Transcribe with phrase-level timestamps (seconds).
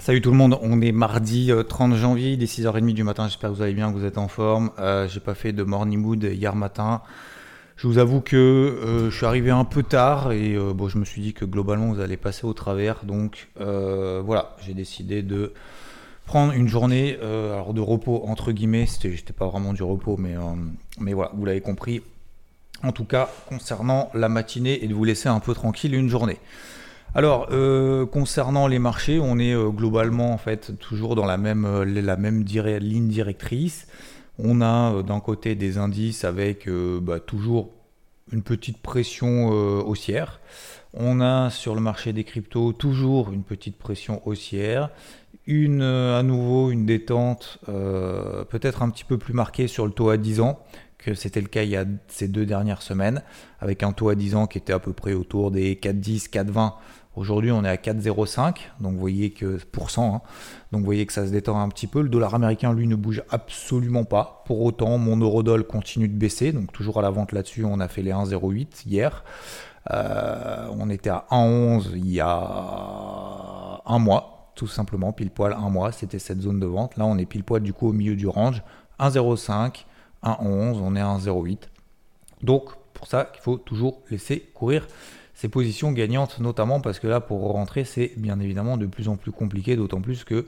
[0.00, 3.26] Salut tout le monde, on est mardi euh, 30 janvier, il est 6h30 du matin,
[3.26, 4.70] j'espère que vous allez bien, que vous êtes en forme.
[4.78, 7.02] Euh, J'ai pas fait de morning mood hier matin.
[7.76, 10.98] Je vous avoue que euh, je suis arrivé un peu tard et euh, bon, je
[10.98, 13.04] me suis dit que globalement vous allez passer au travers.
[13.04, 15.52] Donc euh, voilà, j'ai décidé de
[16.26, 18.86] prendre une journée euh, alors de repos entre guillemets.
[18.86, 20.40] C'était j'étais pas vraiment du repos, mais, euh,
[21.00, 22.02] mais voilà, vous l'avez compris.
[22.84, 26.38] En tout cas, concernant la matinée et de vous laisser un peu tranquille une journée.
[27.14, 31.64] Alors, euh, concernant les marchés, on est euh, globalement en fait toujours dans la même,
[31.64, 33.86] euh, ligne directrice.
[34.38, 37.70] On a d'un côté des indices avec bah, toujours
[38.30, 40.38] une petite pression haussière.
[40.94, 44.90] On a sur le marché des cryptos toujours une petite pression haussière.
[45.48, 50.18] Une, à nouveau une détente peut-être un petit peu plus marquée sur le taux à
[50.18, 50.60] 10 ans
[50.98, 53.22] que c'était le cas il y a ces deux dernières semaines,
[53.60, 56.72] avec un taux à 10 ans qui était à peu près autour des 4,10, 4,20.
[57.18, 60.20] Aujourd'hui, on est à 4,05, donc vous voyez que pour cent, hein.
[60.70, 62.00] donc voyez que ça se détend un petit peu.
[62.00, 64.44] Le dollar américain, lui, ne bouge absolument pas.
[64.46, 67.64] Pour autant, mon eurodol continue de baisser, donc toujours à la vente là-dessus.
[67.64, 69.24] On a fait les 1,08 hier.
[69.90, 75.70] Euh, on était à 1,11 il y a un mois, tout simplement, pile poil un
[75.70, 75.90] mois.
[75.90, 76.96] C'était cette zone de vente.
[76.98, 78.62] Là, on est pile poil du coup au milieu du range,
[79.00, 79.86] 1,05.
[80.24, 81.58] 1,11, on est à 1,08.
[82.42, 84.86] Donc, pour ça qu'il faut toujours laisser courir
[85.34, 89.16] ces positions gagnantes, notamment parce que là, pour rentrer, c'est bien évidemment de plus en
[89.16, 90.46] plus compliqué, d'autant plus que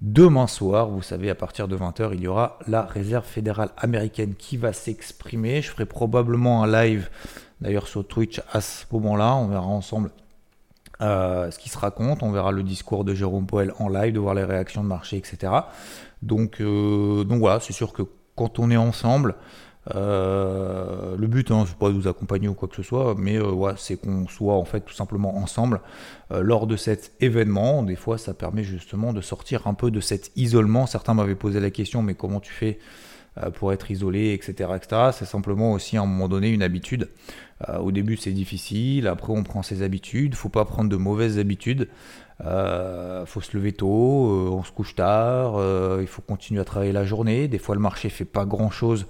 [0.00, 4.34] demain soir, vous savez, à partir de 20h, il y aura la réserve fédérale américaine
[4.34, 5.60] qui va s'exprimer.
[5.60, 7.10] Je ferai probablement un live,
[7.60, 10.10] d'ailleurs sur Twitch à ce moment-là, on verra ensemble
[11.00, 14.18] euh, ce qui se raconte, on verra le discours de Jérôme Poel en live, de
[14.18, 15.52] voir les réactions de marché, etc.
[16.22, 18.02] Donc, euh, donc voilà, c'est sûr que
[18.38, 19.34] quand on est ensemble,
[19.94, 23.36] euh, le but, hein, c'est pas de vous accompagner ou quoi que ce soit, mais
[23.36, 25.80] euh, c'est qu'on soit en fait tout simplement ensemble
[26.30, 27.82] euh, lors de cet événement.
[27.82, 30.86] Des fois, ça permet justement de sortir un peu de cet isolement.
[30.86, 32.78] Certains m'avaient posé la question, mais comment tu fais
[33.54, 35.10] pour être isolé, etc., etc.
[35.12, 37.08] C'est simplement aussi à un moment donné une habitude.
[37.68, 39.06] Au début, c'est difficile.
[39.06, 40.34] Après, on prend ses habitudes.
[40.34, 41.88] Faut pas prendre de mauvaises habitudes.
[42.44, 46.64] Euh, faut se lever tôt, euh, on se couche tard, euh, il faut continuer à
[46.64, 47.48] travailler la journée.
[47.48, 49.06] Des fois, le marché fait pas grand chose,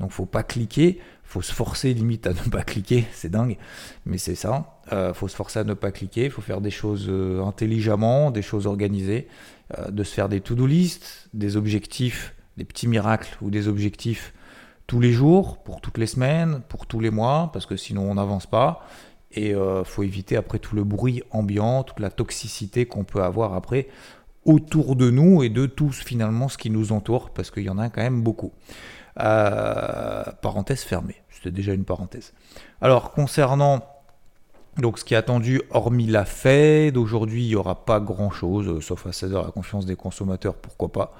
[0.00, 0.98] donc faut pas cliquer.
[1.24, 3.56] Faut se forcer limite à ne pas cliquer, c'est dingue,
[4.04, 4.80] mais c'est ça.
[4.92, 6.28] Euh, faut se forcer à ne pas cliquer.
[6.28, 7.10] Faut faire des choses
[7.44, 9.28] intelligemment, des choses organisées,
[9.88, 14.34] de se faire des to-do list, des objectifs, des petits miracles ou des objectifs
[14.86, 18.16] tous les jours, pour toutes les semaines, pour tous les mois, parce que sinon on
[18.16, 18.84] n'avance pas.
[19.34, 23.54] Et euh, faut éviter après tout le bruit ambiant, toute la toxicité qu'on peut avoir
[23.54, 23.88] après
[24.44, 27.78] autour de nous et de tout finalement ce qui nous entoure, parce qu'il y en
[27.78, 28.52] a quand même beaucoup.
[29.20, 32.32] Euh, parenthèse fermée, c'était déjà une parenthèse.
[32.80, 33.84] Alors concernant
[34.78, 38.80] donc ce qui est attendu, hormis la Fed, aujourd'hui il n'y aura pas grand-chose, euh,
[38.80, 41.14] sauf à 16h la confiance des consommateurs, pourquoi pas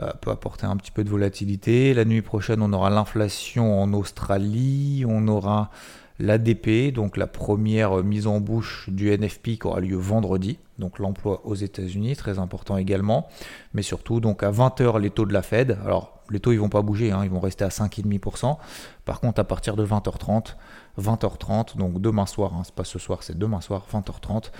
[0.00, 1.92] euh, peut apporter un petit peu de volatilité.
[1.92, 5.70] La nuit prochaine, on aura l'inflation en Australie, on aura
[6.18, 11.42] l'ADP, donc la première mise en bouche du NFP qui aura lieu vendredi, donc l'emploi
[11.44, 13.28] aux États-Unis, très important également,
[13.74, 15.78] mais surtout donc à 20h les taux de la Fed.
[15.84, 18.56] Alors les taux ils vont pas bouger, hein, ils vont rester à 5,5%.
[19.04, 20.56] Par contre à partir de 20h30,
[21.00, 24.50] 20h30, donc demain soir, hein, c'est pas ce soir, c'est demain soir, 20h30,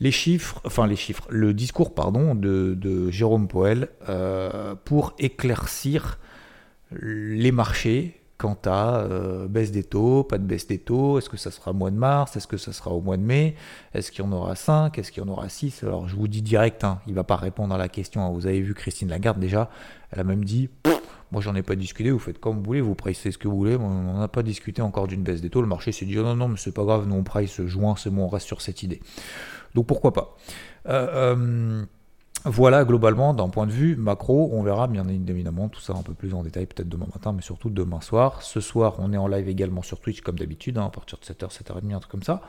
[0.00, 6.18] les chiffres, enfin les chiffres, le discours pardon de, Jérôme Poel euh, pour éclaircir
[6.92, 11.36] les marchés quant à euh, baisse des taux, pas de baisse des taux, est-ce que
[11.36, 13.56] ça sera au mois de mars, est-ce que ça sera au mois de mai,
[13.94, 16.28] est-ce qu'il y en aura 5, est-ce qu'il y en aura 6 Alors je vous
[16.28, 18.30] dis direct, hein, il va pas répondre à la question, hein.
[18.30, 19.70] vous avez vu Christine Lagarde déjà,
[20.12, 20.70] elle a même dit,
[21.32, 23.56] moi j'en ai pas discuté, vous faites comme vous voulez, vous pricez ce que vous
[23.56, 26.22] voulez, on n'a pas discuté encore d'une baisse des taux, le marché s'est dit, oh
[26.22, 28.60] non non mais c'est pas grave, nous on price juin, c'est bon, on reste sur
[28.60, 29.00] cette idée.
[29.74, 30.36] Donc pourquoi pas?
[30.88, 31.84] Euh, euh,
[32.48, 36.14] voilà, globalement, d'un point de vue macro, on verra bien évidemment tout ça un peu
[36.14, 38.42] plus en détail peut-être demain matin, mais surtout demain soir.
[38.42, 41.24] Ce soir, on est en live également sur Twitch comme d'habitude, hein, à partir de
[41.24, 42.40] 7h, 7h30, un truc comme ça.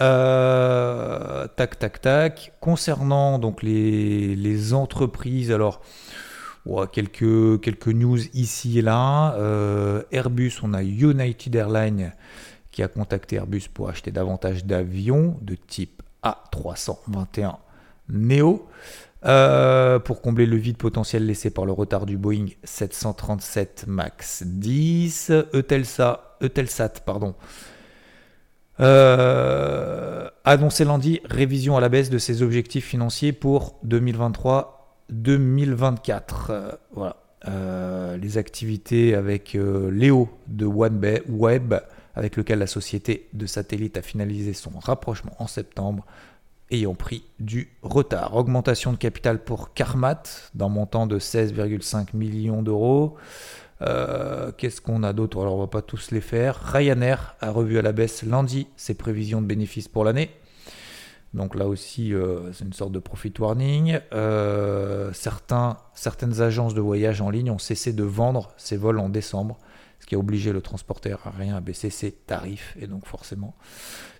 [0.00, 2.52] Euh, tac, tac, tac.
[2.60, 5.80] Concernant donc les, entreprises, alors
[6.92, 9.34] quelques news ici et là.
[9.36, 12.12] Euh, Airbus, on a United Airlines
[12.70, 17.56] qui a contacté Airbus pour acheter davantage d'avions de type A321
[18.08, 18.68] Neo.
[19.24, 25.32] Euh, pour combler le vide potentiel laissé par le retard du Boeing 737 MAX 10,
[25.54, 26.92] Eutelsat, Eutelsat
[28.80, 36.76] euh, annoncé lundi révision à la baisse de ses objectifs financiers pour 2023-2024.
[36.92, 37.16] voilà.
[37.46, 41.74] Euh, les activités avec Léo de OneWeb,
[42.14, 46.04] avec lequel la société de satellite a finalisé son rapprochement en septembre,
[46.70, 48.36] ayant pris du retard.
[48.36, 50.22] Augmentation de capital pour Carmat
[50.54, 53.16] d'un montant de 16,5 millions d'euros.
[53.80, 55.40] Euh, qu'est-ce qu'on a d'autre?
[55.40, 56.56] Alors on va pas tous les faire.
[56.56, 60.30] Ryanair a revu à la baisse lundi ses prévisions de bénéfices pour l'année.
[61.34, 64.00] Donc là aussi, euh, c'est une sorte de profit warning.
[64.12, 69.58] Euh, certaines agences de voyage en ligne ont cessé de vendre ses vols en décembre,
[70.00, 72.76] ce qui a obligé le transporteur aérien à baisser ses tarifs.
[72.80, 73.54] Et donc forcément,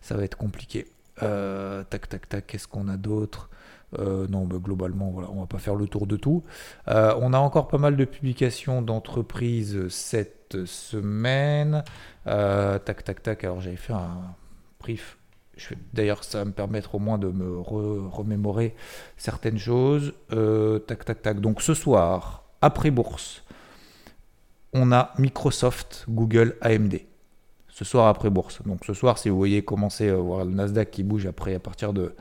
[0.02, 0.86] ça va être compliqué.
[1.22, 3.50] Euh, tac, tac, tac, qu'est-ce qu'on a d'autre?
[3.98, 6.42] Euh, non, bah, globalement, voilà, on va pas faire le tour de tout.
[6.88, 11.84] Euh, on a encore pas mal de publications d'entreprises cette semaine.
[12.24, 13.44] tac, tac, tac.
[13.44, 14.34] Alors j'avais fait un
[14.80, 15.16] brief.
[15.92, 18.74] D'ailleurs, ça va me permettre au moins de me remémorer
[19.16, 20.14] certaines choses.
[20.86, 21.40] tac, tac, tac.
[21.40, 23.42] Donc ce soir, après bourse,
[24.72, 27.00] on a Microsoft, Google, AMD
[27.78, 28.60] ce soir après bourse.
[28.66, 31.54] Donc ce soir, si vous voyez commencer à euh, voir le Nasdaq qui bouge après
[31.54, 32.16] à partir de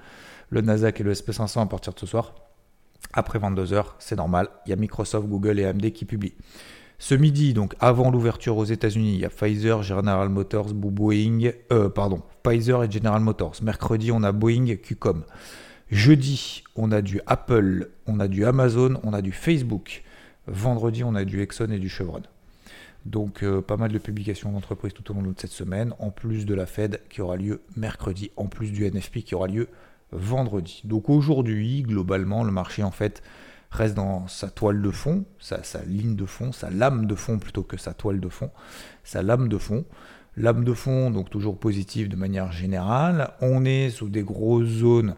[0.51, 2.35] le Nasdaq et le SP500 à partir de ce soir,
[3.11, 4.49] après 22h, c'est normal.
[4.67, 6.35] Il y a Microsoft, Google et AMD qui publient.
[6.99, 11.89] Ce midi, donc avant l'ouverture aux États-Unis, il y a Pfizer, General Motors, Boeing, euh,
[11.89, 13.55] pardon, Pfizer et General Motors.
[13.63, 15.23] Mercredi, on a Boeing, Qcom.
[15.89, 20.03] Jeudi, on a du Apple, on a du Amazon, on a du Facebook.
[20.45, 22.21] Vendredi, on a du Exxon et du Chevron.
[23.07, 26.45] Donc euh, pas mal de publications d'entreprises tout au long de cette semaine, en plus
[26.45, 29.69] de la Fed qui aura lieu mercredi, en plus du NFP qui aura lieu
[30.11, 30.81] vendredi.
[30.83, 33.23] Donc aujourd'hui, globalement, le marché en fait
[33.71, 37.63] reste dans sa toile de fond, sa, ligne de fond, sa lame de fond plutôt
[37.63, 38.51] que sa toile de fond,
[39.03, 39.85] sa lame de fond.
[40.35, 43.31] Lame de fond, donc toujours positive de manière générale.
[43.41, 45.15] On est sous des grosses zones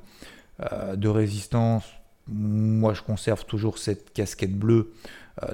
[0.72, 1.84] euh, de résistance.
[2.28, 4.94] Moi, je conserve toujours cette casquette bleue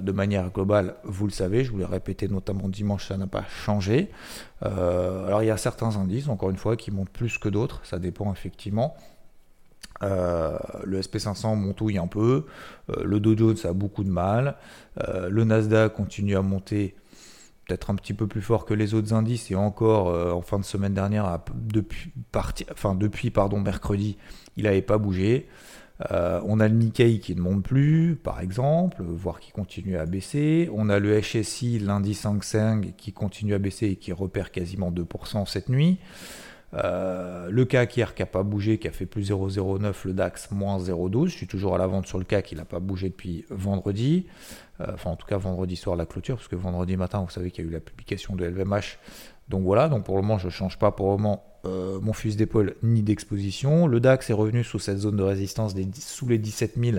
[0.02, 3.44] de manière globale, vous le savez, je vous l'ai répété notamment dimanche, ça n'a pas
[3.44, 4.10] changé.
[4.64, 7.82] Euh, alors il y a certains indices, encore une fois, qui montent plus que d'autres,
[7.84, 8.96] ça dépend effectivement.
[10.04, 12.46] Euh, le SP500 montouille un peu,
[13.02, 14.56] le Dow Jones a beaucoup de mal,
[15.08, 16.96] le Nasdaq continue à monter
[17.68, 20.66] peut-être un petit peu plus fort que les autres indices et encore en fin de
[20.66, 22.12] semaine dernière, depuis,
[22.96, 24.18] depuis pardon, mercredi,
[24.58, 25.48] il n'avait pas bougé.
[26.12, 30.06] Euh, on a le Nikkei qui ne monte plus, par exemple, voire qui continue à
[30.06, 30.70] baisser.
[30.74, 34.92] On a le HSI, l'indice Hang Seng, qui continue à baisser et qui repère quasiment
[34.92, 36.00] 2% cette nuit.
[36.74, 40.78] Euh, le CAC qui n'a pas bougé, qui a fait plus 0,09, le DAX moins
[40.78, 41.28] 0,12.
[41.28, 44.26] Je suis toujours à la vente sur le CAC, il n'a pas bougé depuis vendredi.
[44.82, 47.52] Euh, enfin, en tout cas, vendredi soir, la clôture, parce que vendredi matin, vous savez
[47.52, 49.00] qu'il y a eu la publication de LVMH.
[49.48, 52.14] Donc voilà, donc pour le moment, je ne change pas pour le moment euh, mon
[52.14, 53.88] fusil d'épaule ni d'exposition.
[53.88, 56.98] Le DAX est revenu sous cette zone de résistance des, sous les 17 000,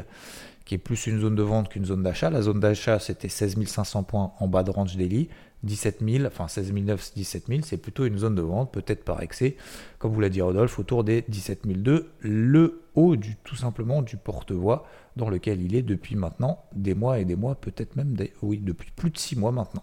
[0.65, 2.31] qui est plus une zone de vente qu'une zone d'achat.
[2.31, 5.29] La zone d'achat, c'était 16 500 points en bas de range daily.
[5.63, 9.23] 17 000, enfin 16 900, 17 000, c'est plutôt une zone de vente, peut-être par
[9.23, 9.57] excès,
[9.99, 14.17] comme vous l'a dit Rodolphe, autour des 17 002, le haut du tout simplement du
[14.17, 18.33] porte-voix dans lequel il est depuis maintenant des mois et des mois, peut-être même des,
[18.43, 19.83] oui, depuis plus de 6 mois maintenant.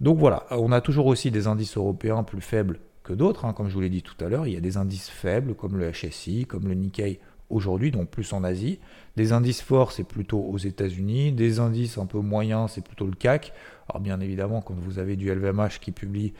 [0.00, 2.80] Donc voilà, on a toujours aussi des indices européens plus faibles
[3.12, 3.44] d'autres.
[3.44, 3.52] Hein.
[3.52, 5.76] Comme je vous l'ai dit tout à l'heure, il y a des indices faibles comme
[5.76, 8.78] le HSI, comme le Nikkei aujourd'hui, donc plus en Asie.
[9.16, 11.32] Des indices forts, c'est plutôt aux États-Unis.
[11.32, 13.52] Des indices un peu moyens, c'est plutôt le CAC.
[13.88, 16.34] Alors bien évidemment, quand vous avez du LVMH qui publie,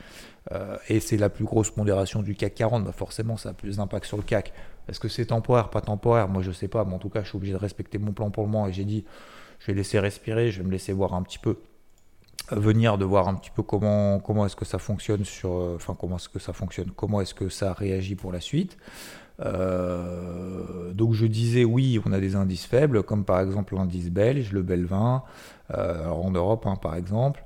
[0.51, 3.77] euh, et c'est la plus grosse pondération du CAC 40, bah forcément ça a plus
[3.77, 4.53] d'impact sur le CAC.
[4.87, 7.29] Est-ce que c'est temporaire, pas temporaire Moi je sais pas, mais en tout cas je
[7.29, 9.05] suis obligé de respecter mon plan pour le moment et j'ai dit
[9.59, 11.57] je vais laisser respirer, je vais me laisser voir un petit peu
[12.51, 15.95] venir de voir un petit peu comment, comment est-ce que ça fonctionne sur, euh, enfin
[15.99, 18.77] comment est-ce que ça fonctionne, comment est-ce que ça réagit pour la suite.
[19.41, 24.51] Euh, donc je disais oui, on a des indices faibles, comme par exemple l'indice belge,
[24.51, 25.23] le Belvin,
[25.77, 27.43] euh, en Europe hein, par exemple.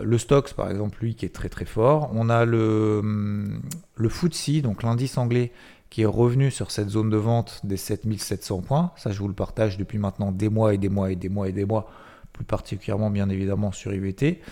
[0.00, 2.10] le Stox par exemple, lui qui est très très fort.
[2.14, 3.60] On a le, hum,
[3.96, 5.52] le FTSE, donc l'indice anglais
[5.90, 8.92] qui est revenu sur cette zone de vente des 7700 points.
[8.96, 11.48] Ça je vous le partage depuis maintenant des mois et des mois et des mois
[11.48, 11.88] et des mois
[12.34, 14.42] plus particulièrement bien évidemment sur IVT.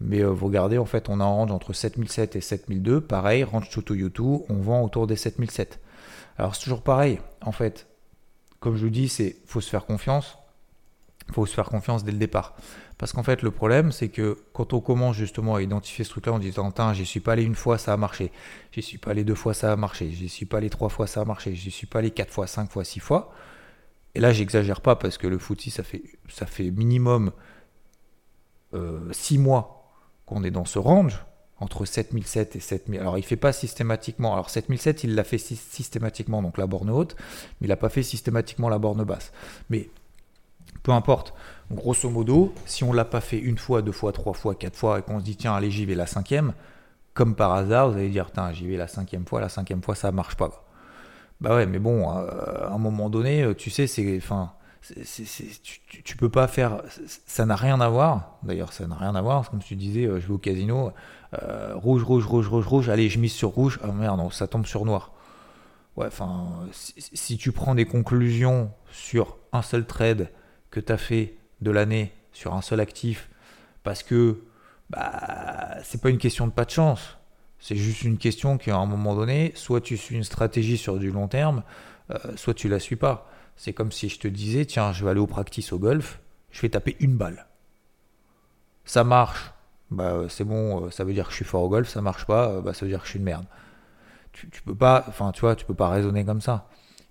[0.00, 3.02] Mais euh, vous regardez, en fait, on a un range entre 7007 et 7002.
[3.02, 5.78] Pareil, range to YouTube, on vend autour des 7007.
[6.38, 7.86] Alors c'est toujours pareil, en fait.
[8.60, 10.38] Comme je vous dis, c'est faut se faire confiance.
[11.32, 12.56] Faut se faire confiance dès le départ.
[12.98, 16.32] Parce qu'en fait, le problème, c'est que quand on commence justement à identifier ce truc-là,
[16.32, 18.30] on dit Tintin, j'y suis pas allé une fois, ça a marché.
[18.72, 20.10] J'y suis pas allé deux fois, ça a marché.
[20.10, 21.54] J'y suis pas allé trois fois, ça a marché.
[21.54, 23.32] J'y suis pas allé quatre fois, cinq fois, six fois.
[24.14, 27.32] Et là, j'exagère pas parce que le footy, ça fait, ça fait minimum
[28.74, 29.90] euh, six mois
[30.26, 31.24] qu'on est dans ce range
[31.58, 33.00] entre 7007 et 7000.
[33.00, 34.32] Alors, il fait pas systématiquement.
[34.32, 37.14] Alors, 7007, il l'a fait systématiquement, donc la borne haute,
[37.60, 39.32] mais il n'a pas fait systématiquement la borne basse.
[39.70, 39.88] Mais
[40.82, 41.34] peu importe.
[41.70, 44.98] Grosso modo, si on l'a pas fait une fois, deux fois, trois fois, quatre fois,
[44.98, 46.52] et qu'on se dit tiens, allez, j'y vais la cinquième,
[47.14, 49.94] comme par hasard, vous allez dire tiens, j'y vais la cinquième fois, la cinquième fois,
[49.94, 50.64] ça marche pas.
[51.42, 54.52] Bah ouais, mais bon, euh, à un moment donné, euh, tu sais, c'est, enfin,
[56.04, 56.82] tu, peux pas faire,
[57.26, 58.38] ça n'a rien à voir.
[58.44, 59.50] D'ailleurs, ça n'a rien à voir.
[59.50, 60.92] Comme tu disais, euh, je vais au casino,
[61.74, 62.88] rouge, rouge, rouge, rouge, rouge.
[62.88, 63.80] Allez, je mise sur rouge.
[63.82, 65.10] Ah merde, non, ça tombe sur noir.
[65.96, 70.30] Ouais, enfin, si, si, tu prends des conclusions sur un seul trade
[70.70, 73.28] que tu as fait de l'année sur un seul actif,
[73.82, 74.44] parce que
[74.90, 77.18] bah, c'est pas une question de pas de chance.
[77.62, 81.12] C'est juste une question qu'à un moment donné, soit tu suis une stratégie sur du
[81.12, 81.62] long terme,
[82.10, 83.30] euh, soit tu la suis pas.
[83.56, 86.18] C'est comme si je te disais, tiens, je vais aller au practice au golf,
[86.50, 87.46] je vais taper une balle.
[88.84, 89.52] Ça marche,
[89.92, 92.26] bah c'est bon, euh, ça veut dire que je suis fort au golf, ça marche
[92.26, 93.46] pas, euh, bah ça veut dire que je suis une merde.
[94.32, 96.68] Tu, tu peux pas, enfin tu vois, tu peux pas raisonner comme ça.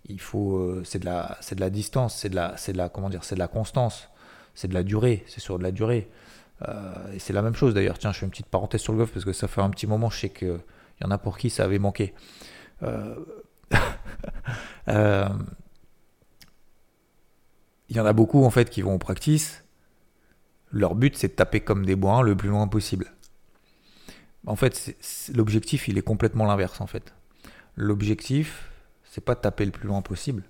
[0.07, 3.23] Il faut, c'est de la, c'est de la distance, c'est de c'est de comment dire,
[3.23, 4.09] c'est de la constance,
[4.53, 6.09] c'est de la durée, c'est sur de la durée.
[6.67, 7.97] Euh, et c'est la même chose d'ailleurs.
[7.97, 9.87] Tiens, je fais une petite parenthèse sur le golf parce que ça fait un petit
[9.87, 10.59] moment, je sais qu'il
[11.01, 12.13] y en a pour qui ça avait manqué.
[12.83, 13.15] Euh,
[14.87, 15.29] euh,
[17.89, 19.63] il y en a beaucoup en fait qui vont au practice.
[20.71, 23.13] Leur but c'est de taper comme des bois le plus loin possible.
[24.47, 24.95] En fait,
[25.33, 27.13] l'objectif il est complètement l'inverse en fait.
[27.75, 28.69] L'objectif
[29.03, 30.43] c'est pas de taper le plus loin possible.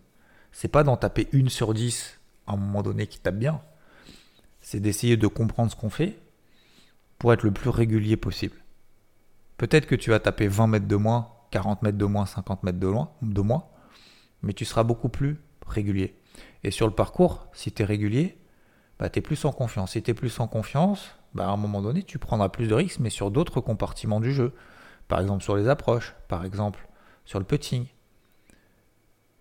[0.51, 3.61] C'est pas d'en taper une sur dix à un moment donné qui tape bien
[4.71, 6.17] c'est d'essayer de comprendre ce qu'on fait
[7.19, 8.55] pour être le plus régulier possible.
[9.57, 12.79] Peut-être que tu vas taper 20 mètres de moins, 40 mètres de moins, 50 mètres
[12.79, 13.65] de, moins,
[14.41, 16.15] mais tu seras beaucoup plus régulier.
[16.63, 18.37] Et sur le parcours, si tu es régulier,
[18.97, 19.91] bah, tu es plus en confiance.
[19.91, 22.73] Si tu es plus en confiance, bah, à un moment donné, tu prendras plus de
[22.73, 24.53] risques, mais sur d'autres compartiments du jeu.
[25.09, 26.87] Par exemple sur les approches, par exemple
[27.25, 27.87] sur le putting.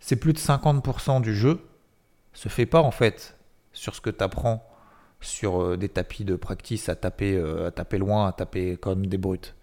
[0.01, 1.65] C'est plus de 50% du jeu
[2.33, 3.39] se fait pas en fait
[3.73, 4.67] sur ce que tu apprends
[5.21, 9.07] sur euh, des tapis de practice à taper, euh, à taper loin, à taper comme
[9.07, 9.55] des brutes.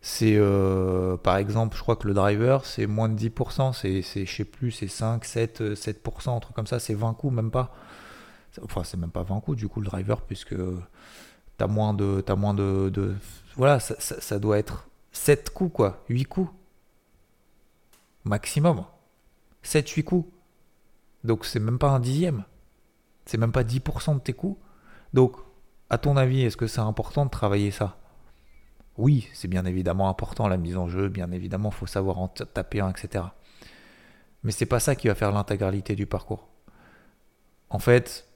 [0.00, 4.44] C'est euh, par exemple, je crois que le driver c'est moins de 10%, c'est, sais
[4.44, 7.74] plus, c'est 5, 7, 7%, un truc comme ça, c'est 20 coups, même pas.
[8.62, 10.54] Enfin, c'est même pas 20 coups du coup le driver, puisque
[11.56, 12.22] t'as moins de.
[12.28, 13.14] As moins de, de
[13.56, 16.50] voilà, ça, ça, doit être 7 coups quoi, 8 coups.
[18.24, 18.84] Maximum.
[19.64, 20.28] 7-8 coups.
[21.24, 22.44] Donc c'est même pas un dixième.
[23.26, 24.58] C'est même pas 10% de tes coûts.
[25.12, 25.36] Donc,
[25.90, 27.96] à ton avis, est-ce que c'est important de travailler ça?
[28.96, 32.28] Oui, c'est bien évidemment important la mise en jeu, bien évidemment, il faut savoir en
[32.28, 33.24] taper un, etc.
[34.44, 36.48] Mais c'est pas ça qui va faire l'intégralité du parcours.
[37.70, 38.28] En fait,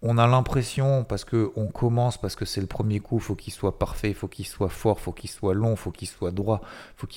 [0.00, 3.52] on a l'impression, parce que on commence, parce que c'est le premier coup, faut qu'il
[3.52, 6.60] soit parfait, faut qu'il soit fort, faut qu'il soit long, faut qu'il soit droit,
[6.96, 7.08] faut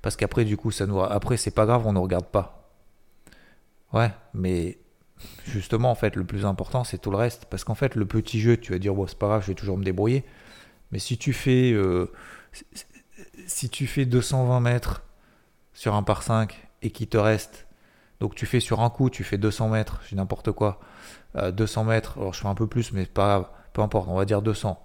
[0.00, 2.70] parce qu'après du coup ça nous, après c'est pas grave, on ne regarde pas.
[3.92, 4.78] Ouais, mais
[5.44, 7.46] justement, en fait, le plus important, c'est tout le reste.
[7.46, 9.54] Parce qu'en fait, le petit jeu, tu vas dire, bon, c'est pas grave, je vais
[9.54, 10.24] toujours me débrouiller.
[10.92, 12.12] Mais si tu fais, euh,
[13.46, 15.02] si tu fais 220 mètres
[15.72, 17.66] sur un par 5 et qu'il te reste,
[18.20, 20.80] donc tu fais sur un coup, tu fais 200 mètres, j'ai n'importe quoi,
[21.34, 24.16] 200 euh, mètres, alors je fais un peu plus, mais pas grave, peu importe, on
[24.16, 24.82] va dire 200.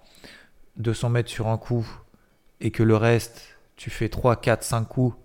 [0.76, 1.86] 200 mètres sur un coup
[2.60, 5.16] et que le reste, tu fais 3, 4, 5 coups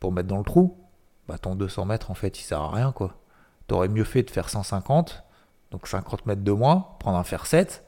[0.00, 0.76] pour mettre dans le trou,
[1.28, 3.16] bah ton 200 mètres, en fait, il sert à rien, quoi.
[3.66, 5.24] T'aurais mieux fait de faire 150,
[5.70, 7.84] donc 50 mètres de moins, prendre un fer 7,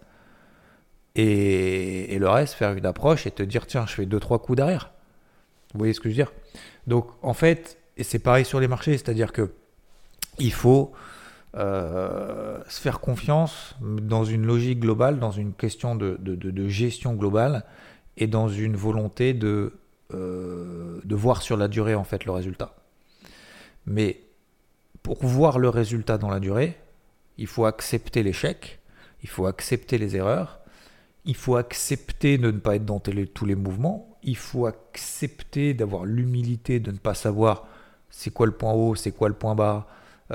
[1.16, 4.92] et, le reste, faire une approche et te dire, tiens, je fais 2-3 coups derrière.
[5.73, 6.33] Vous voyez ce que je veux dire?
[6.87, 9.52] Donc, en fait, et c'est pareil sur les marchés, c'est-à-dire que
[10.38, 10.92] il faut
[11.56, 17.64] euh, se faire confiance dans une logique globale, dans une question de, gestion globale
[18.18, 19.73] et dans une volonté de,
[20.12, 22.75] euh, de voir sur la durée en fait le résultat.
[23.87, 24.21] Mais
[25.07, 26.77] pour voir le résultat dans la durée,
[27.39, 28.81] il faut accepter l'échec,
[29.23, 30.59] il faut accepter les erreurs,
[31.25, 36.07] il faut accepter de ne pas être dans tous les mouvements, il faut accepter d'avoir
[36.07, 37.69] l'humilité de ne pas savoir
[38.11, 39.87] c'est quoi le point haut, c'est quoi le point bas,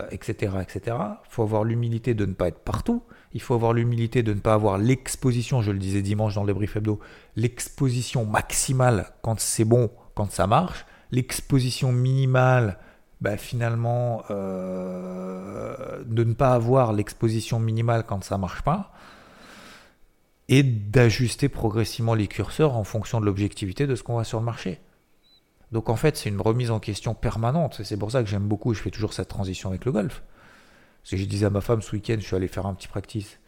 [0.10, 0.96] etc., euh, etc.
[1.26, 4.40] Il faut avoir l'humilité de ne pas être partout, il faut avoir l'humilité de ne
[4.40, 7.02] pas avoir l'exposition, je le disais dimanche dans le brief hebdo,
[7.36, 12.78] l'exposition maximale quand c'est bon, quand ça marche, l'exposition minimale
[13.22, 18.92] bah, finalement euh, de ne pas avoir l'exposition minimale quand ça marche pas
[20.50, 24.46] et d'ajuster progressivement les curseurs en fonction de l'objectivité de ce qu'on voit sur le
[24.46, 24.82] marché.
[25.72, 27.82] Donc en fait, c'est une remise en question permanente.
[27.86, 30.24] C'est pour ça que j'aime beaucoup, je fais toujours cette transition avec le golf.
[31.02, 32.90] Parce que je disais à ma femme ce week-end, je suis allé faire un petit
[32.90, 33.40] practice.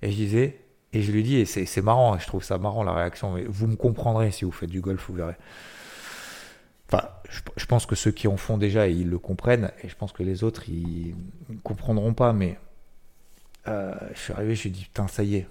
[0.00, 2.94] Et je disais, et je lui dis, et c'est marrant, je trouve ça marrant la
[2.94, 5.36] réaction, mais vous me comprendrez si vous faites du golf, vous verrez.
[6.90, 10.12] Enfin, je, pense que ceux qui en font déjà, ils le comprennent, et je pense
[10.12, 11.14] que les autres, ils
[11.50, 12.58] ne comprendront pas, mais
[13.66, 15.46] euh, je suis arrivé, je lui ai dit, putain, ça y est.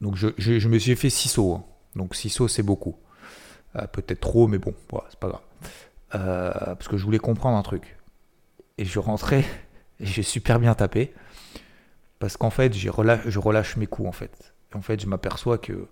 [0.00, 1.54] Donc je, me suis fait 6 sauts.
[1.54, 1.64] Hein.
[1.94, 2.96] Donc 6 sauts, c'est beaucoup.
[3.76, 4.74] Euh, peut-être trop, mais bon,
[5.08, 5.40] c'est pas grave.
[6.16, 7.96] Euh, parce que je voulais comprendre un truc.
[8.76, 9.44] Et je rentrais,
[10.00, 11.14] et j'ai super bien tapé.
[12.18, 14.52] Parce qu'en fait, je relâche mes coups, en fait.
[14.74, 15.86] en fait, je m'aperçois que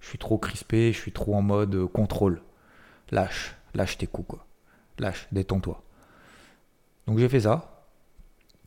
[0.00, 2.42] je suis trop crispé, je suis trop en mode contrôle.
[3.12, 4.46] Lâche lâche tes coups, quoi.
[4.98, 5.82] Lâche, détends-toi.
[7.06, 7.84] Donc j'ai fait ça,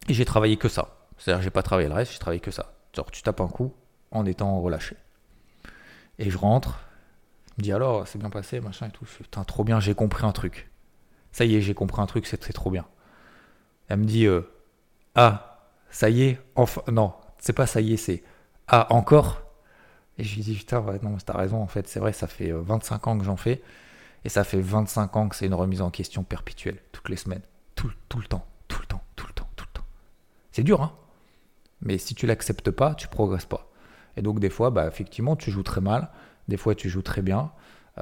[0.08, 0.98] et j'ai travaillé que ça.
[1.18, 2.74] C'est-à-dire j'ai pas travaillé le reste, j'ai travaillé que ça.
[2.96, 3.74] Genre tu tapes un coup
[4.12, 4.98] en étant relâché.
[6.20, 6.80] Et je rentre,
[7.50, 9.06] je me dis alors, c'est bien passé, machin et tout.
[9.06, 10.70] Je putain, trop bien, j'ai compris un truc.
[11.32, 12.86] Ça y est, j'ai compris un truc, c'est trop bien.
[13.90, 14.42] Elle me dit, euh,
[15.16, 18.24] ah, ça y est, enfin, non, c'est pas ça y est, c'est,
[18.68, 19.42] ah, encore?
[20.18, 22.52] Et je lui dis, putain, ouais, non, t'as raison, en fait, c'est vrai, ça fait
[22.52, 23.62] 25 euh, ans que j'en fais.
[24.26, 27.42] Et ça fait 25 ans que c'est une remise en question perpétuelle, toutes les semaines,
[27.76, 27.94] tout, le
[28.28, 29.86] temps, tout le temps, tout le temps, tout le temps.
[30.52, 30.94] C'est dur, hein
[31.82, 33.70] Mais si tu l'acceptes pas, tu progresses pas.
[34.16, 36.10] Et donc des fois, bah, effectivement, tu joues très mal,
[36.48, 37.52] des fois tu joues très bien,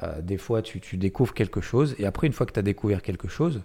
[0.02, 2.62] euh, des fois tu, tu, découvres quelque chose, et après, une fois que tu as
[2.62, 3.62] découvert quelque chose,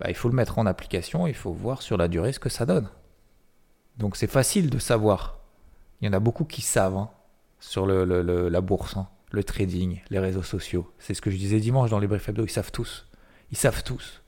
[0.00, 2.48] bah, il faut le mettre en application, il faut voir sur la durée ce que
[2.48, 2.88] ça donne.
[3.98, 5.38] Donc c'est facile de savoir.
[6.00, 7.10] Il y en a beaucoup qui savent hein,
[7.60, 8.04] sur le,
[8.48, 8.96] la bourse.
[8.96, 10.90] Hein le trading, les réseaux sociaux.
[10.98, 13.06] C'est ce que je disais dimanche dans les briefs hebdo, ils savent tous.
[13.50, 14.22] Ils savent tous.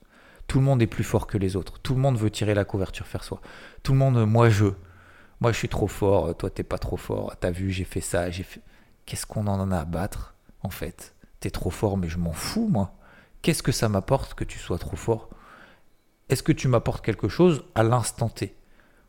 [0.47, 1.79] Tout le monde est plus fort que les autres.
[1.81, 3.41] Tout le monde veut tirer la couverture faire soi.
[3.83, 4.67] Tout le monde, moi je.
[5.41, 7.35] Moi je suis trop fort, toi t'es pas trop fort.
[7.39, 8.61] T'as vu, j'ai fait ça, j'ai fait.
[9.07, 11.15] Qu'est-ce qu'on en a à battre, en fait?
[11.41, 12.95] T'es trop fort, mais je m'en fous, moi.
[13.41, 15.31] Qu'est-ce que ça m'apporte que tu sois trop fort?
[16.29, 18.58] Est-ce que tu m'apportes quelque chose à l'instant T?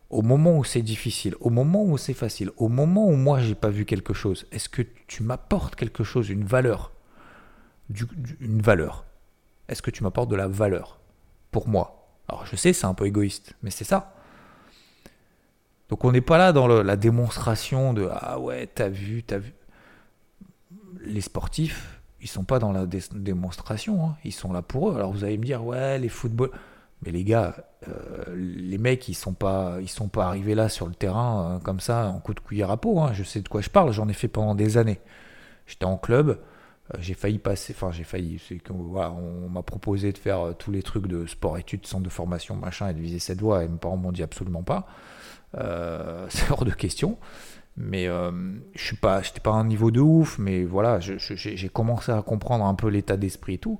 [0.10, 3.56] Au moment où c'est difficile, au moment où c'est facile, au moment où moi j'ai
[3.56, 6.92] pas vu quelque chose, est-ce que tu m'apportes quelque chose, une valeur
[8.40, 9.06] Une valeur?
[9.68, 11.00] Est-ce que tu m'apportes de la valeur
[11.52, 12.08] pour moi?
[12.28, 14.16] Alors je sais, c'est un peu égoïste, mais c'est ça.
[15.90, 19.54] Donc on n'est pas là dans la démonstration de Ah ouais, t'as vu, t'as vu.
[21.02, 24.18] Les sportifs, ils sont pas dans la démonstration, hein.
[24.24, 24.96] ils sont là pour eux.
[24.96, 26.52] Alors vous allez me dire Ouais, les footballs.
[27.02, 27.56] Mais les gars,
[27.88, 31.60] euh, les mecs, ils sont pas, ils sont pas arrivés là sur le terrain euh,
[31.60, 33.00] comme ça en coup de cuillère à peau.
[33.00, 33.12] Hein.
[33.14, 33.94] Je sais de quoi je parle.
[33.94, 35.00] J'en ai fait pendant des années.
[35.66, 36.40] J'étais en club.
[36.94, 37.74] Euh, j'ai failli passer.
[37.76, 38.42] Enfin, j'ai failli.
[38.70, 42.94] on m'a proposé de faire tous les trucs de sport-études, centre de formation, machin, et
[42.94, 43.64] de viser cette voie.
[43.64, 44.88] Et mes parents m'ont dit absolument pas.
[46.30, 47.18] c'est hors de question.
[47.78, 50.38] Mais je suis pas, j'étais pas à un niveau de ouf.
[50.38, 53.80] Mais voilà, j'ai commencé à comprendre un peu l'état d'esprit et tout.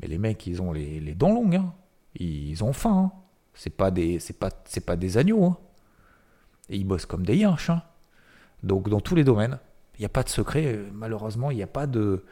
[0.00, 1.56] Mais les mecs, ils ont les, les dents longues.
[1.56, 1.74] Hein.
[2.16, 3.10] Ils ont faim.
[3.12, 3.18] Hein.
[3.54, 5.44] C'est pas des, c'est pas, c'est pas des agneaux.
[5.44, 5.56] Hein.
[6.68, 7.70] Et ils bossent comme des yinches.
[7.70, 7.82] Hein.
[8.62, 9.58] Donc dans tous les domaines,
[9.98, 10.80] il n'y a pas de secret.
[10.92, 12.24] Malheureusement, il n'y a pas de,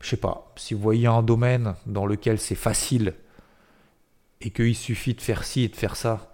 [0.00, 0.52] je sais pas.
[0.56, 3.14] Si vous voyez un domaine dans lequel c'est facile
[4.40, 6.32] et qu'il suffit de faire ci et de faire ça.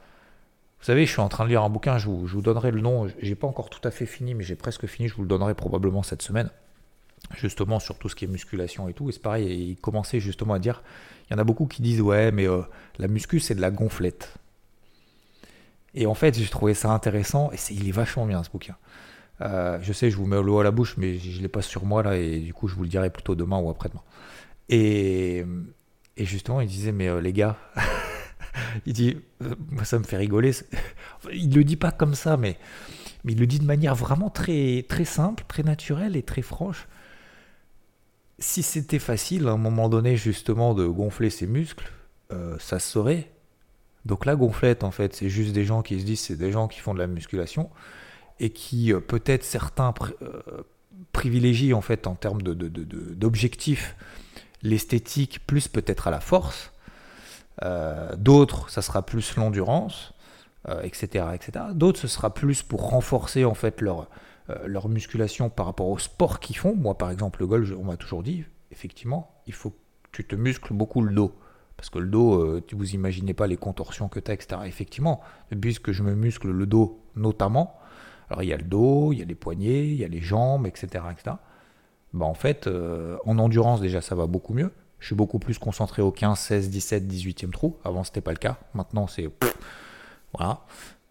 [0.79, 2.71] Vous savez, je suis en train de lire un bouquin, je vous, je vous donnerai
[2.71, 5.23] le nom, j'ai pas encore tout à fait fini, mais j'ai presque fini, je vous
[5.23, 6.51] le donnerai probablement cette semaine
[7.35, 9.09] justement sur tout ce qui est musculation et tout.
[9.09, 10.83] Et c'est pareil, il commençait justement à dire,
[11.29, 12.63] il y en a beaucoup qui disent ouais, mais euh,
[12.99, 14.35] la muscu c'est de la gonflette.
[15.95, 18.77] Et en fait, j'ai trouvé ça intéressant et il est vachement bien ce bouquin.
[19.41, 21.63] Euh, je sais, je vous mets l'eau à la bouche, mais je ne l'ai pas
[21.63, 24.03] sur moi là et du coup je vous le dirai plutôt demain ou après-demain.
[24.69, 25.45] Et,
[26.19, 27.57] justement, il disait mais euh, les gars,
[28.87, 29.19] il dit,
[29.85, 30.53] ça me fait rigoler.
[31.33, 32.57] il le dit pas comme ça, mais,
[33.25, 36.87] mais il le dit de manière vraiment très très simple, très naturelle et très franche
[38.39, 41.91] si c'était facile à un moment donné justement de gonfler ses muscles,
[42.33, 43.31] euh, ça se saurait.
[44.05, 46.69] Donc la gonflette en fait, c'est juste des gens qui se disent c'est des gens
[46.69, 47.71] qui font de la musculation
[48.39, 50.63] et qui euh, peut-être certains euh,
[51.13, 53.97] privilégient en fait en termes d'objectifs
[54.63, 56.73] l'esthétique plus peut-être à la force.
[58.19, 60.13] D'autres, ça sera plus l'endurance,
[60.83, 61.67] etc., etc.
[61.73, 64.09] D'autres, ce sera plus pour renforcer en fait leur
[64.65, 66.75] leur musculation par rapport au sport qu'ils font.
[66.75, 69.77] Moi, par exemple, le golf, on m'a toujours dit, effectivement, il faut que
[70.13, 71.33] tu te muscles beaucoup le dos.
[71.77, 74.63] Parce que le dos, euh, vous imaginez pas les contorsions que tu as, etc.
[74.65, 75.21] Effectivement,
[75.61, 77.79] puisque je me muscle le dos notamment,
[78.31, 80.21] alors il y a le dos, il y a les poignets, il y a les
[80.21, 81.05] jambes, etc.
[81.11, 81.37] etc.
[82.15, 84.73] Bah, en fait, euh, en endurance déjà, ça va beaucoup mieux.
[84.99, 87.77] Je suis beaucoup plus concentré au 15, 16, 17, 18e trou.
[87.85, 88.57] Avant, c'était pas le cas.
[88.73, 89.29] Maintenant, c'est.
[90.33, 90.61] Voilà.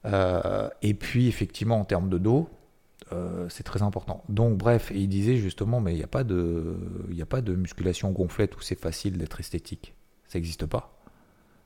[0.05, 2.49] Euh, et puis, effectivement, en termes de dos,
[3.13, 4.23] euh, c'est très important.
[4.29, 8.79] Donc, bref, il disait justement, mais il n'y a, pas de, musculation gonflette où c'est
[8.79, 9.93] facile d'être esthétique.
[10.27, 10.97] Ça n'existe pas.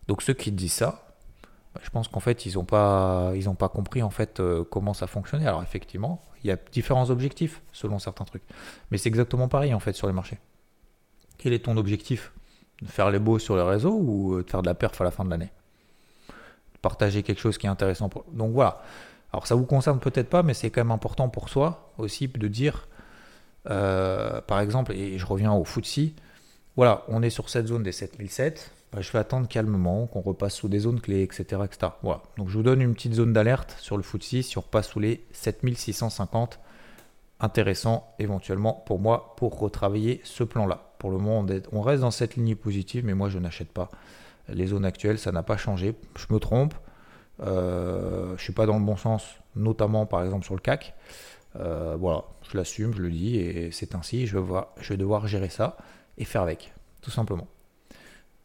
[0.08, 1.16] Donc, ceux qui disent ça,
[1.74, 3.32] bah, je pense qu'en fait, ils n'ont pas,
[3.74, 5.48] compris en fait euh, comment ça fonctionnait.
[5.48, 8.44] Alors, effectivement, il y a différents objectifs selon certains trucs.
[8.92, 10.40] Mais c'est exactement pareil en fait sur les marchés.
[11.38, 12.34] Quel est ton objectif?
[12.82, 15.12] De faire les beaux sur les réseaux ou de faire de la perf à la
[15.12, 15.52] fin de l'année?
[16.82, 18.24] Partager quelque chose qui est intéressant pour.
[18.32, 18.82] Donc voilà.
[19.34, 22.48] Alors ça vous concerne peut-être pas, mais c'est quand même important pour soi aussi de
[22.48, 22.88] dire,
[23.70, 26.14] euh, par exemple, et je reviens au FTSE,
[26.76, 30.56] voilà, on est sur cette zone des 7007, bah, je vais attendre calmement qu'on repasse
[30.56, 31.92] sous des zones clés, etc., etc.
[32.02, 34.88] Voilà, donc je vous donne une petite zone d'alerte sur le FTSE, si on repasse
[34.88, 36.60] sous les 7650,
[37.40, 40.94] intéressant éventuellement pour moi pour retravailler ce plan-là.
[40.98, 43.90] Pour le moment, on reste dans cette ligne positive, mais moi je n'achète pas.
[44.50, 45.96] Les zones actuelles, ça n'a pas changé.
[46.18, 46.74] Je me trompe,
[47.42, 49.24] je ne suis pas dans le bon sens,
[49.56, 50.96] notamment par exemple sur le CAC.
[51.56, 54.28] Euh, voilà, je l'assume, je le dis, et c'est ainsi.
[54.28, 55.78] Je vais, devoir gérer ça
[56.18, 57.48] et faire avec, tout simplement.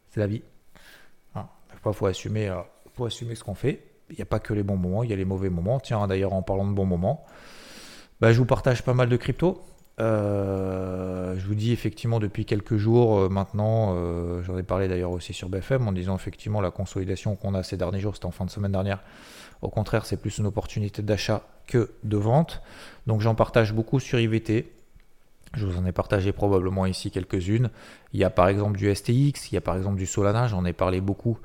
[0.09, 0.41] C'est la vie.
[1.35, 1.47] Hein,
[1.85, 2.61] il faut assumer, euh,
[2.93, 3.83] faut assumer ce qu'on fait.
[4.09, 5.79] Il n'y a pas que les bons moments, il y a les mauvais moments.
[5.79, 7.25] Tiens, d'ailleurs, en parlant de bons moments,
[8.21, 9.63] bah, je vous partage pas mal de crypto.
[10.01, 15.11] Euh, je vous dis effectivement depuis quelques jours euh, maintenant, euh, j'en ai parlé d'ailleurs
[15.11, 18.31] aussi sur BFM en disant effectivement la consolidation qu'on a ces derniers jours, c'était en
[18.31, 18.99] fin de semaine dernière.
[19.61, 22.61] Au contraire, c'est plus une opportunité d'achat que de vente.
[23.07, 24.71] Donc j'en partage beaucoup sur IVT.
[25.53, 27.69] Je vous en ai partagé probablement ici quelques-unes.
[28.11, 30.65] Il y a par exemple du STX, il y a par exemple du Solana, j'en
[30.65, 31.39] ai parlé beaucoup.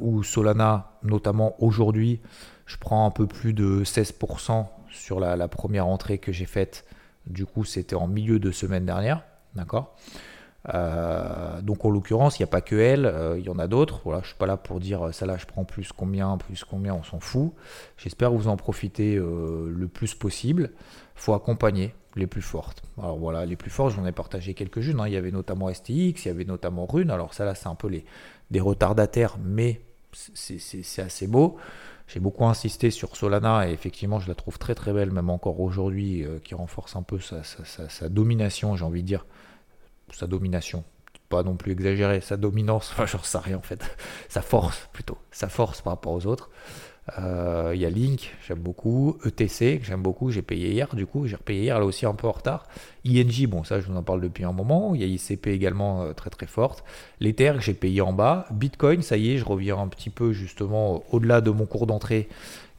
[0.00, 2.20] ou Solana, notamment aujourd'hui,
[2.64, 6.86] je prends un peu plus de 16% sur la première entrée que j'ai faite
[7.28, 9.24] du coup, c'était en milieu de semaine dernière.
[9.54, 9.94] D'accord?
[10.74, 13.66] Euh, donc en l'occurrence, il n'y a pas que elle, euh, il y en a
[13.66, 14.00] d'autres.
[14.04, 16.64] Voilà, je suis pas là pour dire euh, ça là je prends plus combien, plus
[16.64, 17.52] combien, on s'en fout.
[17.96, 20.70] J'espère vous en profiter le plus possible.
[21.14, 22.82] faut accompagner les plus fortes.
[22.98, 25.00] Alors voilà, les plus fortes, j'en ai partagé quelques-unes.
[25.00, 25.06] Hein.
[25.06, 27.10] Il y avait notamment STX, il y avait notamment Rune.
[27.10, 28.04] Alors ça là, c'est un peu les,
[28.50, 29.80] des retardataires, mais
[30.12, 31.56] c'est assez beau.
[32.08, 35.60] J'ai beaucoup insisté sur Solana et effectivement je la trouve très très belle, même encore
[35.60, 39.26] aujourd'hui, euh, qui renforce un peu sa, domination, j'ai envie de dire.
[40.10, 40.84] Sa domination,
[41.28, 43.84] pas non plus exagéré, sa dominance, enfin j'en sais rien en fait,
[44.30, 46.48] sa force plutôt, sa force par rapport aux autres.
[47.18, 49.16] Euh, il y a Link, j'aime beaucoup.
[49.24, 52.26] ETC, j'aime beaucoup, j'ai payé hier, du coup, j'ai repayé hier, là aussi un peu
[52.26, 52.66] en retard.
[53.04, 54.94] ING, bon, ça, je vous en parle depuis un moment.
[54.94, 56.84] Il y a ICP également euh, très très forte.
[57.20, 58.46] L'Ether, j'ai payé en bas.
[58.50, 62.28] Bitcoin, ça y est, je reviens un petit peu justement au-delà de mon cours d'entrée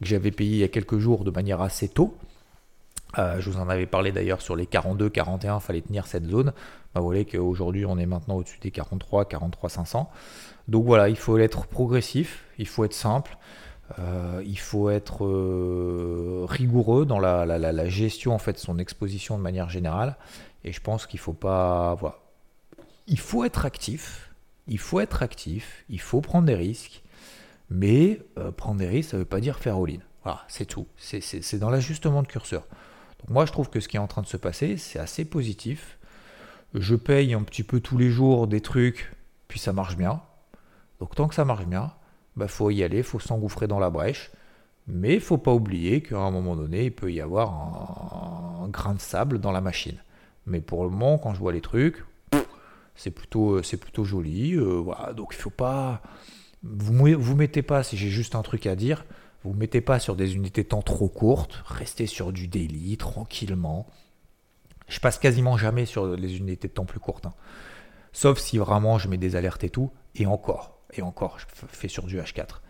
[0.02, 2.16] que j'avais payé il y a quelques jours de manière assez tôt.
[3.18, 6.54] Euh, je vous en avais parlé d'ailleurs sur les 42, 41, fallait tenir cette zone.
[6.94, 10.10] Bah, vous voyez qu'aujourd'hui on est maintenant au-dessus des 43, 43, 500.
[10.68, 13.38] Donc voilà, il faut être progressif, il faut être simple.
[13.98, 19.44] Euh, il faut être euh, rigoureux dans la, gestion en fait de son exposition de
[19.44, 20.18] manière générale.
[20.64, 21.98] Et je pense qu'il faut pas.
[23.08, 24.30] Il faut être actif.
[24.68, 25.86] Il faut être actif.
[25.90, 27.02] Il faut prendre des risques.
[27.72, 30.00] Mais euh, prendre des risques, ça ne veut pas dire faire all-in.
[30.24, 30.88] Voilà, c'est tout.
[30.98, 32.64] C'est dans l'ajustement de curseur.
[33.20, 35.26] Donc moi, je trouve que ce qui est en train de se passer, c'est assez
[35.26, 35.98] positif.
[36.74, 39.14] Je paye un petit peu tous les jours des trucs,
[39.48, 40.22] puis ça marche bien.
[41.00, 41.92] Donc tant que ça marche bien,
[42.36, 44.32] bah, faut y aller, faut s'engouffrer dans la brèche.
[44.88, 49.00] Mais faut pas oublier qu'à un moment donné, il peut y avoir un, grain de
[49.00, 49.98] sable dans la machine.
[50.48, 52.04] Mais pour le moment, quand je vois les trucs,
[52.96, 54.56] c'est plutôt, c'est plutôt joli.
[54.56, 56.02] Euh, donc il faut pas.
[56.64, 59.06] Vous vous mettez pas, si j'ai juste un truc à dire,
[59.44, 61.62] vous mettez pas sur des unités de temps trop courtes.
[61.66, 63.88] Restez sur du daily, tranquillement.
[64.88, 67.28] Je passe quasiment jamais sur les unités de temps plus courtes.
[67.28, 67.34] Hein.
[68.12, 69.92] Sauf si vraiment je mets des alertes et tout.
[70.16, 72.62] Et encore, et encore, je fais sur du H4.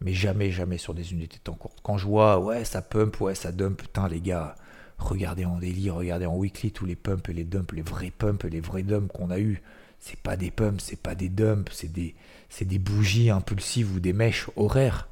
[0.00, 1.78] Mais jamais, jamais sur des unités de temps courtes.
[1.82, 4.54] Quand je vois, ouais, ça pump, ouais, ça dump, putain, les gars,
[4.98, 8.44] regardez en daily, regardez en weekly tous les pumps et les dumps, les vrais pumps
[8.44, 9.62] et les vrais dumps qu'on a eu.
[9.98, 12.14] C'est pas des pumps, c'est pas des dumps, c'est des,
[12.62, 15.08] des bougies impulsives ou des mèches horaires.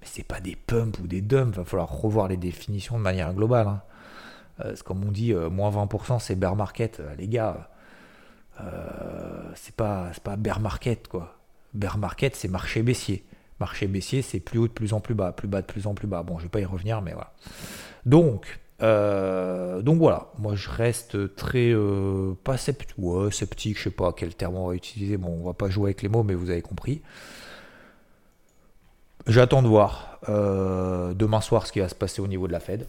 [0.00, 1.54] Mais c'est pas des pumps ou des dumps.
[1.54, 3.68] Va falloir revoir les définitions de manière globale.
[3.68, 3.82] Hein.
[4.60, 7.00] Euh, comme on dit, euh, moins 20%, c'est bear market.
[7.00, 7.68] Euh, les gars,
[9.54, 11.36] c'est pas, pas bear market, quoi.
[11.74, 13.24] Bear market, c'est marché baissier.
[13.60, 15.94] Marché baissier, c'est plus haut de plus en plus bas, plus bas de plus en
[15.94, 16.22] plus bas.
[16.22, 17.32] Bon, je vais pas y revenir, mais voilà.
[18.04, 23.90] Donc, euh, donc voilà, moi je reste très euh, pas sceptique, ouais, sceptique, je sais
[23.90, 25.16] pas quel terme on va utiliser.
[25.16, 27.02] Bon, on va pas jouer avec les mots, mais vous avez compris.
[29.28, 32.60] J'attends de voir euh, demain soir ce qui va se passer au niveau de la
[32.60, 32.88] Fed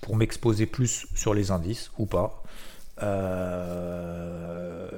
[0.00, 2.42] pour m'exposer plus sur les indices ou pas.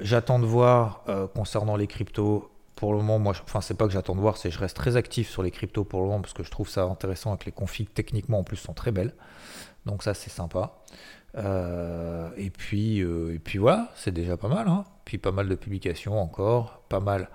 [0.03, 1.03] j'attends de voir
[1.35, 2.50] concernant les cryptos.
[2.81, 4.77] Pour le moment, moi, enfin, c'est pas que j'attends de voir, c'est que je reste
[4.77, 7.39] très actif sur les cryptos pour le moment parce que je trouve ça intéressant et
[7.39, 9.15] que les configs techniquement en plus sont très belles.
[9.87, 10.73] Donc ça, c'est sympa.
[11.37, 14.67] et puis, et puis voilà, c'est déjà pas mal.
[14.67, 14.85] Hein.
[15.05, 17.29] Puis pas mal de publications encore, pas mal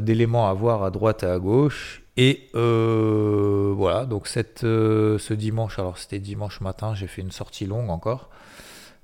[0.00, 2.02] d'éléments à voir à droite et à gauche.
[2.16, 7.30] Et euh, voilà, donc cette, euh, ce dimanche, alors c'était dimanche matin, j'ai fait une
[7.30, 8.30] sortie longue encore.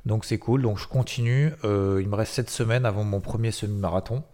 [0.07, 1.53] Donc c'est cool, donc je continue.
[1.65, 4.25] Euh, il me reste 7 semaines avant mon premier semi-marathon.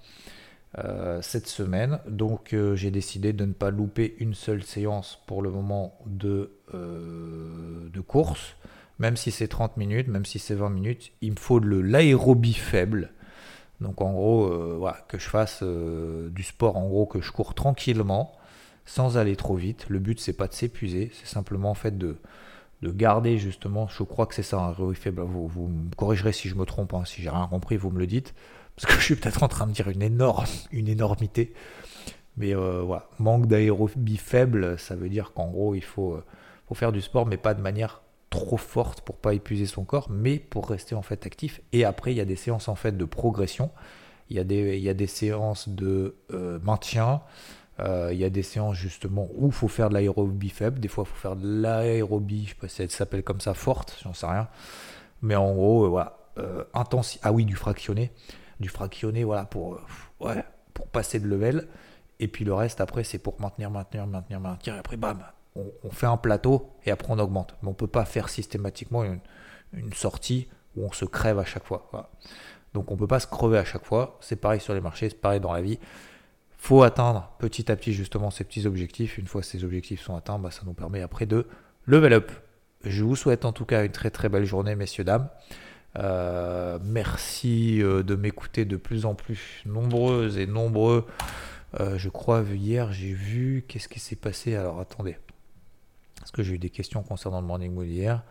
[1.22, 5.98] Cette semaine, donc j'ai décidé de ne pas louper une seule séance pour le moment
[6.06, 8.54] de, de course.
[8.98, 12.54] Même si c'est 30 minutes, même si c'est 20 minutes, il me faut de l'aérobie
[12.54, 13.12] faible.
[13.80, 18.38] Donc en gros, voilà, que je fasse du sport, en gros que je cours tranquillement
[18.88, 19.86] sans aller trop vite.
[19.88, 22.16] Le but, c'est pas de s'épuiser, c'est simplement en fait de,
[22.82, 25.20] de garder justement, je crois que c'est ça un ROI faible.
[25.22, 27.04] Vous, vous me corrigerez si je me trompe, hein.
[27.04, 28.34] si j'ai rien compris, vous me le dites,
[28.80, 31.52] parce que je suis peut-être en train de dire une énorme, une énormité.
[32.36, 36.24] Mais euh, voilà, manque d'aérobie faible, ça veut dire qu'en gros, il faut, euh,
[36.68, 40.06] faut faire du sport, mais pas de manière trop forte pour pas épuiser son corps,
[40.10, 41.60] mais pour rester en fait actif.
[41.72, 43.72] Et après, il y a des séances en fait de progression.
[44.30, 47.22] Il y a des, il y a des séances de euh, maintien,
[47.80, 51.04] il y a des séances justement où il faut faire de l'aérobie faible, des fois
[51.04, 54.14] il faut faire de l'aérobie, je sais pas si elle s'appelle comme ça, forte, j'en
[54.14, 54.48] sais rien.
[55.22, 56.18] Mais en gros, voilà,
[57.22, 58.12] Ah oui, du fractionné.
[58.60, 59.80] Du fractionné, voilà, pour,
[60.20, 60.44] ouais,
[60.74, 61.68] pour passer de level.
[62.20, 64.74] Et puis le reste, après, c'est pour maintenir, maintenir, maintenir, maintenir.
[64.74, 65.22] Et après, bam,
[65.54, 67.54] on, fait un plateau et après on augmente.
[67.62, 69.20] Mais on ne peut pas faire systématiquement une,
[69.72, 71.88] une, sortie où on se crève à chaque fois.
[72.74, 74.18] Donc on ne peut pas se crever à chaque fois.
[74.20, 75.78] C'est pareil sur les marchés, c'est pareil dans la vie
[76.58, 79.16] faut atteindre petit à petit justement ces petits objectifs.
[79.16, 81.46] Une fois ces objectifs sont atteints, bah, ça nous permet après de
[81.86, 82.30] level up.
[82.84, 85.28] Je vous souhaite en tout cas une très très belle journée, messieurs, dames.
[85.98, 91.06] Euh, merci euh, de m'écouter de plus en plus nombreuses et nombreux.
[91.80, 94.54] Euh, je crois hier j'ai vu qu'est-ce qui s'est passé?
[94.54, 95.18] Alors attendez,
[96.18, 98.22] parce que j'ai eu des questions concernant le morning mood hier.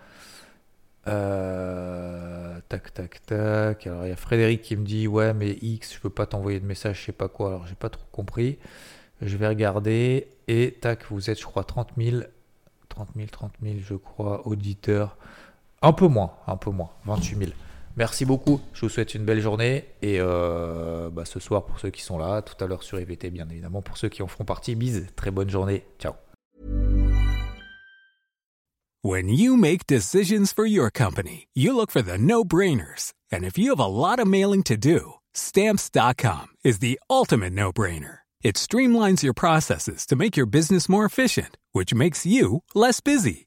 [2.70, 3.88] Tac, tac, tac.
[3.88, 6.60] Alors il y a Frédéric qui me dit ouais mais X, je peux pas t'envoyer
[6.60, 7.50] de message, je sais pas quoi.
[7.50, 8.60] Alors j'ai pas trop compris.
[9.22, 12.22] Je vais regarder et tac, vous êtes je crois 30 000,
[12.90, 15.18] 30 000, 30 000 je crois auditeurs.
[15.82, 17.52] Un peu moins, un peu moins, 28 000.
[17.98, 21.90] Merci beaucoup, je vous souhaite une belle journée et euh, bah, ce soir pour ceux
[21.90, 24.46] qui sont là, tout à l'heure sur EVT bien évidemment, pour ceux qui en feront
[24.46, 26.14] partie, bise, très bonne journée, ciao.
[29.04, 33.14] When you make decisions for your company, you look for the no-brainers.
[33.32, 38.20] And if you have a lot of mailing to do, stamps.com is the ultimate no-brainer.
[38.44, 43.47] It streamlines your processes to make your business more efficient, which makes you less busy.